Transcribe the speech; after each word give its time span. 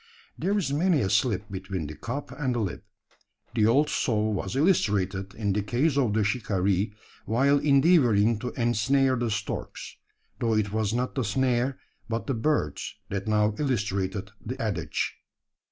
There 0.35 0.57
is 0.57 0.73
many 0.73 1.01
a 1.01 1.11
slip 1.11 1.47
between 1.51 1.85
the 1.85 1.93
cup 1.95 2.31
and 2.31 2.55
the 2.55 2.59
lip. 2.59 2.83
The 3.53 3.67
old 3.67 3.87
saw 3.87 4.31
was 4.31 4.55
illustrated 4.55 5.35
in 5.35 5.53
the 5.53 5.61
case 5.61 5.95
of 5.95 6.15
the 6.15 6.23
shikaree 6.23 6.95
while 7.27 7.59
endeavouring 7.59 8.39
to 8.39 8.49
ensnare 8.59 9.15
the 9.15 9.29
storks; 9.29 9.97
though 10.39 10.55
it 10.55 10.71
was 10.73 10.91
not 10.91 11.13
the 11.13 11.23
snare, 11.23 11.77
but 12.09 12.25
the 12.25 12.33
birds 12.33 12.95
that 13.09 13.27
now 13.27 13.53
illustrated 13.59 14.31
the 14.43 14.59
adage. 14.59 15.17